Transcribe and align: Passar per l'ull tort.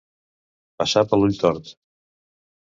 Passar 0.83 1.03
per 1.11 1.19
l'ull 1.19 1.37
tort. 1.43 1.71